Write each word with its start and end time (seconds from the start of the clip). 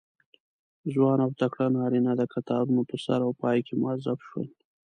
ځوان 0.93 1.17
او 1.25 1.31
تکړه 1.41 1.65
نارینه 1.77 2.11
د 2.17 2.21
کتارونو 2.33 2.81
په 2.89 2.95
سر 3.03 3.19
او 3.27 3.31
پای 3.41 3.57
کې 3.67 3.73
موظف 3.81 4.19
شول. 4.27 4.47